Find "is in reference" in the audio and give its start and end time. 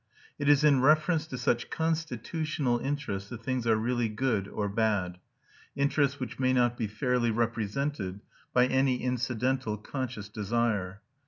0.49-1.27